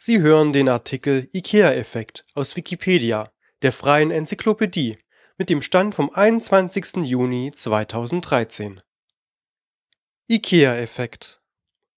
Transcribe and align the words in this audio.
Sie 0.00 0.20
hören 0.20 0.52
den 0.52 0.68
Artikel 0.68 1.28
IKEA-Effekt, 1.32 2.24
aus 2.34 2.54
Wikipedia, 2.54 3.32
der 3.62 3.72
freien 3.72 4.12
Enzyklopädie. 4.12 4.96
Mit 5.38 5.50
dem 5.50 5.60
Stand 5.60 5.92
vom 5.92 6.08
21. 6.14 6.98
Juni 6.98 7.50
2013 7.52 8.80
IKEA-Effekt 10.28 11.40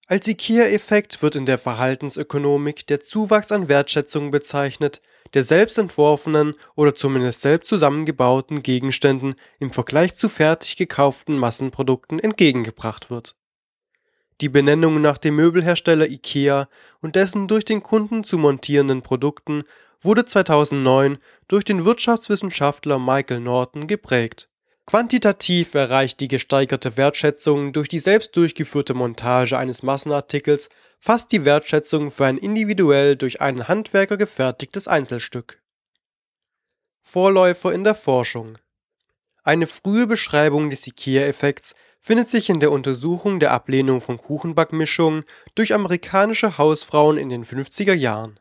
Als 0.08 0.28
IKEA-Effekt 0.28 1.22
wird 1.22 1.36
in 1.36 1.46
der 1.46 1.60
Verhaltensökonomik 1.60 2.88
der 2.88 3.02
Zuwachs 3.02 3.52
an 3.52 3.70
Wertschätzung 3.70 4.32
bezeichnet, 4.32 5.04
der 5.36 5.44
selbst 5.44 5.78
entworfenen 5.78 6.56
oder 6.74 6.96
zumindest 6.96 7.42
selbst 7.42 7.70
zusammengebauten 7.70 8.64
Gegenständen 8.64 9.36
im 9.60 9.72
Vergleich 9.72 10.16
zu 10.16 10.28
fertig 10.28 10.76
gekauften 10.76 11.38
Massenprodukten 11.38 12.18
entgegengebracht 12.18 13.12
wird 13.12 13.36
die 14.42 14.50
Benennung 14.50 15.02
nach 15.02 15.18
dem 15.18 15.36
Möbelhersteller 15.36 16.10
IKEA 16.10 16.68
und 17.02 17.16
dessen 17.16 17.48
durch 17.48 17.64
den 17.64 17.84
Kunden 17.84 18.24
zu 18.24 18.38
montierenden 18.38 19.02
Produkten 19.02 19.64
wurde 20.02 20.26
2009 20.26 21.20
durch 21.48 21.64
den 21.64 21.86
Wirtschaftswissenschaftler 21.86 22.98
Michael 22.98 23.40
Norton 23.40 23.88
geprägt. 23.88 24.50
Quantitativ 24.88 25.76
erreicht 25.76 26.20
die 26.20 26.28
gesteigerte 26.28 26.98
Wertschätzung 26.98 27.72
durch 27.72 27.88
die 27.88 28.00
selbst 28.00 28.36
durchgeführte 28.36 28.94
Montage 28.94 29.58
eines 29.58 29.84
Massenartikels 29.84 30.70
fast 31.00 31.32
die 31.32 31.46
Wertschätzung 31.46 32.12
für 32.12 32.26
ein 32.26 32.38
individuell 32.38 33.16
durch 33.16 33.42
einen 33.42 33.68
Handwerker 33.68 34.18
gefertigtes 34.18 34.88
Einzelstück. 34.88 35.62
Vorläufer 37.02 37.74
in 37.74 37.84
der 37.84 37.96
Forschung 37.96 38.58
Eine 39.44 39.66
frühe 39.66 40.06
Beschreibung 40.06 40.70
des 40.70 40.86
IKEA-Effekts 40.86 41.74
findet 42.00 42.30
sich 42.30 42.50
in 42.50 42.60
der 42.60 42.72
Untersuchung 42.72 43.40
der 43.40 43.52
Ablehnung 43.52 44.00
von 44.00 44.18
Kuchenbackmischungen 44.18 45.24
durch 45.56 45.74
amerikanische 45.74 46.58
Hausfrauen 46.58 47.18
in 47.18 47.30
den 47.30 47.44
50er 47.44 47.94
Jahren. 47.94 48.40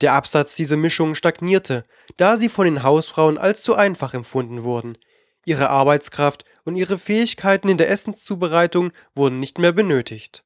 Der 0.00 0.12
Absatz 0.12 0.54
dieser 0.54 0.76
Mischungen 0.76 1.14
stagnierte, 1.14 1.82
da 2.16 2.36
sie 2.36 2.48
von 2.48 2.66
den 2.66 2.82
Hausfrauen 2.82 3.38
als 3.38 3.62
zu 3.62 3.74
einfach 3.74 4.14
empfunden 4.14 4.62
wurden. 4.62 4.96
Ihre 5.44 5.70
Arbeitskraft 5.70 6.44
und 6.64 6.76
ihre 6.76 6.98
Fähigkeiten 6.98 7.68
in 7.68 7.78
der 7.78 7.90
Essenszubereitung 7.90 8.92
wurden 9.14 9.40
nicht 9.40 9.58
mehr 9.58 9.72
benötigt 9.72 10.45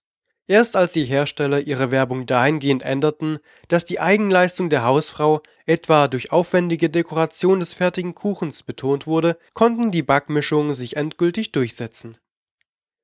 Erst 0.51 0.75
als 0.75 0.91
die 0.91 1.05
Hersteller 1.05 1.61
ihre 1.61 1.93
Werbung 1.93 2.27
dahingehend 2.27 2.83
änderten, 2.83 3.39
dass 3.69 3.84
die 3.84 4.01
Eigenleistung 4.01 4.69
der 4.69 4.83
Hausfrau 4.83 5.45
etwa 5.65 6.09
durch 6.09 6.33
aufwendige 6.33 6.91
Dekoration 6.91 7.61
des 7.61 7.73
fertigen 7.73 8.17
Kuchens 8.17 8.65
betont 8.65 9.06
wurde, 9.06 9.39
konnten 9.55 9.93
die 9.93 10.03
Backmischungen 10.03 10.75
sich 10.75 10.97
endgültig 10.97 11.53
durchsetzen. 11.53 12.19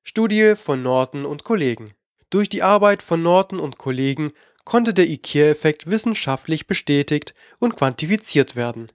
Studie 0.02 0.54
von 0.56 0.82
Norton 0.82 1.24
und 1.24 1.44
Kollegen 1.44 1.92
Durch 2.30 2.48
die 2.48 2.64
Arbeit 2.64 3.00
von 3.00 3.22
Norton 3.22 3.60
und 3.60 3.78
Kollegen 3.78 4.32
konnte 4.64 4.92
der 4.92 5.06
IKEA-Effekt 5.06 5.88
wissenschaftlich 5.88 6.66
bestätigt 6.66 7.32
und 7.60 7.76
quantifiziert 7.76 8.56
werden 8.56 8.90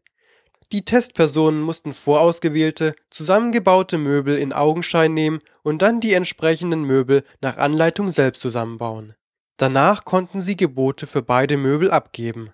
die 0.72 0.86
Testpersonen 0.86 1.62
mussten 1.62 1.94
vorausgewählte, 1.94 2.96
zusammengebaute 3.10 3.98
Möbel 3.98 4.38
in 4.38 4.54
Augenschein 4.54 5.14
nehmen 5.14 5.40
und 5.64 5.82
dann 5.82 6.00
die 6.00 6.14
entsprechenden 6.14 6.84
Möbel 6.84 7.24
nach 7.42 7.58
Anleitung 7.58 8.12
selbst 8.12 8.42
zusammenbauen. 8.42 9.14
Danach 9.58 10.06
konnten 10.06 10.42
sie 10.42 10.56
Gebote 10.56 11.08
für 11.08 11.22
beide 11.22 11.58
Möbel 11.58 11.92
abgeben. 11.92 12.52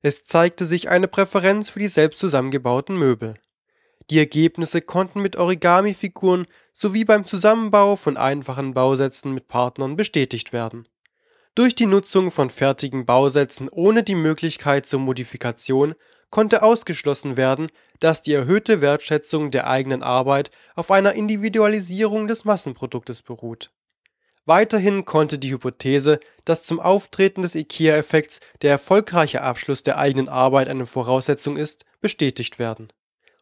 Es 0.00 0.24
zeigte 0.24 0.64
sich 0.64 0.88
eine 0.88 1.08
Präferenz 1.08 1.70
für 1.70 1.80
die 1.80 1.88
selbst 1.88 2.20
zusammengebauten 2.20 2.96
Möbel. 2.96 3.34
Die 4.10 4.18
Ergebnisse 4.18 4.80
konnten 4.80 5.20
mit 5.20 5.36
Origami-Figuren 5.36 6.46
sowie 6.72 7.04
beim 7.04 7.26
Zusammenbau 7.26 7.96
von 7.96 8.16
einfachen 8.16 8.72
Bausätzen 8.72 9.34
mit 9.34 9.48
Partnern 9.48 9.96
bestätigt 9.96 10.52
werden. 10.52 10.86
Durch 11.58 11.74
die 11.74 11.86
Nutzung 11.86 12.30
von 12.30 12.50
fertigen 12.50 13.04
Bausätzen 13.04 13.68
ohne 13.68 14.04
die 14.04 14.14
Möglichkeit 14.14 14.86
zur 14.86 15.00
Modifikation 15.00 15.96
konnte 16.30 16.62
ausgeschlossen 16.62 17.36
werden, 17.36 17.72
dass 17.98 18.22
die 18.22 18.32
erhöhte 18.32 18.80
Wertschätzung 18.80 19.50
der 19.50 19.66
eigenen 19.66 20.04
Arbeit 20.04 20.52
auf 20.76 20.92
einer 20.92 21.14
Individualisierung 21.14 22.28
des 22.28 22.44
Massenproduktes 22.44 23.22
beruht. 23.22 23.72
Weiterhin 24.44 25.04
konnte 25.04 25.40
die 25.40 25.50
Hypothese, 25.50 26.20
dass 26.44 26.62
zum 26.62 26.78
Auftreten 26.78 27.42
des 27.42 27.56
IKEA-Effekts 27.56 28.38
der 28.62 28.70
erfolgreiche 28.70 29.42
Abschluss 29.42 29.82
der 29.82 29.98
eigenen 29.98 30.28
Arbeit 30.28 30.68
eine 30.68 30.86
Voraussetzung 30.86 31.56
ist, 31.56 31.84
bestätigt 32.00 32.60
werden. 32.60 32.92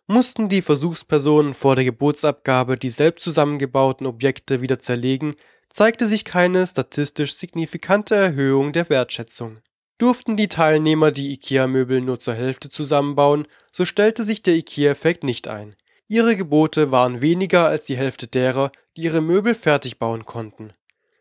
Mussten 0.06 0.48
die 0.48 0.62
Versuchspersonen 0.62 1.52
vor 1.52 1.74
der 1.74 1.84
Gebotsabgabe 1.84 2.78
die 2.78 2.90
selbst 2.90 3.24
zusammengebauten 3.24 4.06
Objekte 4.06 4.62
wieder 4.62 4.78
zerlegen, 4.78 5.34
zeigte 5.76 6.06
sich 6.06 6.24
keine 6.24 6.66
statistisch 6.66 7.34
signifikante 7.34 8.14
Erhöhung 8.14 8.72
der 8.72 8.88
Wertschätzung 8.88 9.58
Durften 9.98 10.38
die 10.38 10.48
Teilnehmer 10.48 11.10
die 11.10 11.32
IKEA-Möbel 11.34 12.00
nur 12.00 12.18
zur 12.18 12.32
Hälfte 12.32 12.70
zusammenbauen, 12.70 13.46
so 13.72 13.84
stellte 13.84 14.24
sich 14.24 14.42
der 14.42 14.54
IKEA-Effekt 14.54 15.22
nicht 15.22 15.48
ein. 15.48 15.76
Ihre 16.08 16.34
Gebote 16.34 16.92
waren 16.92 17.20
weniger 17.20 17.66
als 17.66 17.84
die 17.84 17.96
Hälfte 17.98 18.26
derer, 18.26 18.72
die 18.96 19.02
ihre 19.02 19.20
Möbel 19.20 19.54
fertig 19.54 19.98
bauen 19.98 20.24
konnten. 20.24 20.72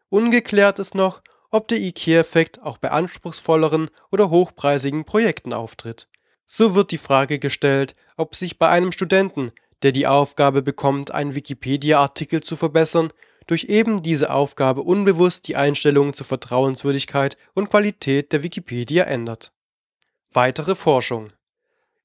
Ungeklärt 0.07 0.79
ist 0.79 0.95
noch, 0.95 1.21
ob 1.51 1.67
der 1.67 1.79
IKEA-Effekt 1.79 2.61
auch 2.61 2.77
bei 2.77 2.91
anspruchsvolleren 2.91 3.89
oder 4.09 4.29
hochpreisigen 4.29 5.03
Projekten 5.03 5.51
auftritt. 5.51 6.07
So 6.45 6.75
wird 6.75 6.91
die 6.91 6.97
Frage 6.97 7.39
gestellt, 7.39 7.93
ob 8.15 8.35
sich 8.35 8.57
bei 8.57 8.69
einem 8.69 8.93
Studenten, 8.93 9.51
der 9.83 9.91
die 9.91 10.07
Aufgabe 10.07 10.61
bekommt, 10.61 11.11
einen 11.11 11.35
Wikipedia-Artikel 11.35 12.41
zu 12.41 12.55
verbessern, 12.55 13.11
durch 13.47 13.65
eben 13.65 14.01
diese 14.01 14.31
Aufgabe 14.31 14.81
unbewusst 14.81 15.47
die 15.47 15.55
Einstellung 15.55 16.13
zur 16.13 16.25
Vertrauenswürdigkeit 16.25 17.37
und 17.53 17.69
Qualität 17.69 18.31
der 18.31 18.43
Wikipedia 18.43 19.03
ändert. 19.03 19.51
Weitere 20.31 20.75
Forschung 20.75 21.31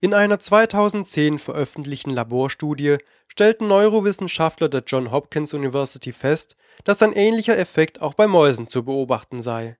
In 0.00 0.14
einer 0.14 0.38
2010 0.38 1.38
veröffentlichten 1.38 2.10
Laborstudie 2.10 2.98
stellten 3.28 3.68
Neurowissenschaftler 3.68 4.68
der 4.68 4.84
Johns 4.86 5.10
Hopkins 5.10 5.54
University 5.54 6.12
fest, 6.12 6.56
dass 6.84 7.02
ein 7.02 7.12
ähnlicher 7.12 7.56
Effekt 7.58 8.00
auch 8.00 8.14
bei 8.14 8.26
Mäusen 8.26 8.68
zu 8.68 8.84
beobachten 8.84 9.40
sei. 9.40 9.76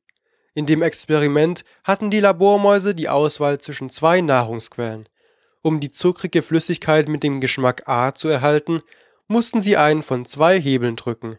In 0.54 0.66
dem 0.66 0.82
Experiment 0.82 1.64
hatten 1.84 2.10
die 2.10 2.20
Labormäuse 2.20 2.94
die 2.94 3.08
Auswahl 3.08 3.58
zwischen 3.58 3.90
zwei 3.90 4.20
Nahrungsquellen. 4.20 5.08
Um 5.62 5.78
die 5.78 5.90
zuckrige 5.90 6.42
Flüssigkeit 6.42 7.08
mit 7.08 7.22
dem 7.22 7.40
Geschmack 7.40 7.88
A 7.88 8.14
zu 8.14 8.28
erhalten, 8.28 8.82
mussten 9.28 9.62
sie 9.62 9.76
einen 9.76 10.02
von 10.02 10.24
zwei 10.24 10.60
Hebeln 10.60 10.96
drücken 10.96 11.38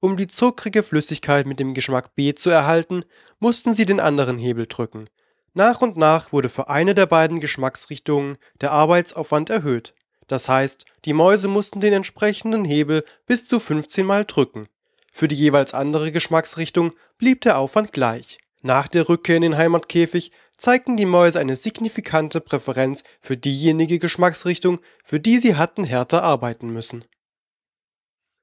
um 0.00 0.16
die 0.16 0.26
zuckrige 0.26 0.82
Flüssigkeit 0.82 1.46
mit 1.46 1.60
dem 1.60 1.74
Geschmack 1.74 2.14
B 2.14 2.34
zu 2.34 2.50
erhalten, 2.50 3.04
mussten 3.38 3.74
sie 3.74 3.86
den 3.86 4.00
anderen 4.00 4.38
Hebel 4.38 4.66
drücken. 4.66 5.04
Nach 5.52 5.80
und 5.80 5.96
nach 5.96 6.32
wurde 6.32 6.48
für 6.48 6.68
eine 6.68 6.94
der 6.94 7.06
beiden 7.06 7.40
Geschmacksrichtungen 7.40 8.38
der 8.60 8.72
Arbeitsaufwand 8.72 9.50
erhöht. 9.50 9.94
Das 10.26 10.48
heißt, 10.48 10.86
die 11.04 11.12
Mäuse 11.12 11.48
mussten 11.48 11.80
den 11.80 11.92
entsprechenden 11.92 12.64
Hebel 12.64 13.04
bis 13.26 13.46
zu 13.46 13.60
15 13.60 14.06
Mal 14.06 14.24
drücken. 14.24 14.68
Für 15.12 15.28
die 15.28 15.34
jeweils 15.34 15.74
andere 15.74 16.12
Geschmacksrichtung 16.12 16.92
blieb 17.18 17.40
der 17.40 17.58
Aufwand 17.58 17.92
gleich. 17.92 18.38
Nach 18.62 18.88
der 18.88 19.08
Rückkehr 19.08 19.36
in 19.36 19.42
den 19.42 19.56
Heimatkäfig 19.56 20.30
zeigten 20.56 20.96
die 20.96 21.06
Mäuse 21.06 21.40
eine 21.40 21.56
signifikante 21.56 22.40
Präferenz 22.40 23.02
für 23.20 23.36
diejenige 23.36 23.98
Geschmacksrichtung, 23.98 24.78
für 25.02 25.18
die 25.18 25.38
sie 25.38 25.56
hatten 25.56 25.84
härter 25.84 26.22
arbeiten 26.22 26.70
müssen 26.70 27.04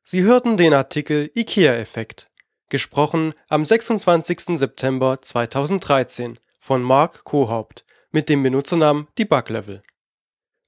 Sie 0.10 0.24
hörten 0.24 0.56
den 0.56 0.74
Artikel 0.74 1.30
IKEA-Effekt, 1.36 2.32
gesprochen 2.70 3.34
am 3.50 3.66
26. 3.66 4.58
September 4.58 5.22
2013 5.22 6.40
von 6.60 6.82
Mark 6.82 7.26
Kohaupt 7.26 7.84
mit 8.12 8.30
dem 8.30 8.42
Benutzernamen 8.42 9.10
debuglevel. 9.18 9.84